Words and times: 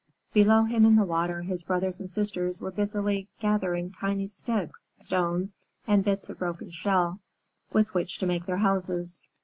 Below 0.33 0.63
him 0.63 0.83
in 0.83 0.95
the 0.95 1.05
water, 1.05 1.43
his 1.43 1.61
brothers 1.61 1.99
and 1.99 2.09
sisters 2.09 2.59
were 2.59 2.71
busily 2.71 3.27
gathering 3.39 3.91
tiny 3.91 4.25
sticks, 4.25 4.89
stones, 4.95 5.55
and 5.85 6.03
bits 6.03 6.27
of 6.27 6.39
broken 6.39 6.71
shell, 6.71 7.19
with 7.71 7.93
which 7.93 8.17
to 8.17 8.25
make 8.25 8.47
their 8.47 8.57
houses. 8.57 9.27